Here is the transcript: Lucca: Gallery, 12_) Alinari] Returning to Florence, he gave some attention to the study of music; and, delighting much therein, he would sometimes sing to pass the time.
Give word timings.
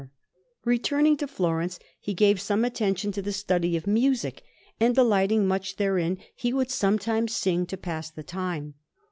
Lucca: 0.01 0.09
Gallery, 0.09 0.29
12_) 0.29 0.35
Alinari] 0.35 0.65
Returning 0.79 1.17
to 1.17 1.27
Florence, 1.27 1.79
he 1.99 2.13
gave 2.15 2.41
some 2.41 2.65
attention 2.65 3.11
to 3.11 3.21
the 3.21 3.31
study 3.31 3.77
of 3.77 3.85
music; 3.85 4.41
and, 4.79 4.95
delighting 4.95 5.47
much 5.47 5.75
therein, 5.75 6.17
he 6.33 6.51
would 6.51 6.71
sometimes 6.71 7.35
sing 7.35 7.67
to 7.67 7.77
pass 7.77 8.09
the 8.09 8.23
time. 8.23 8.73